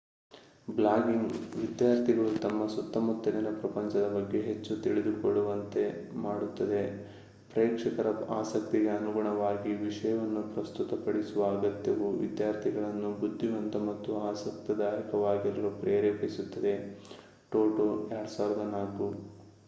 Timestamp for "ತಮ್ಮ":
2.37-2.67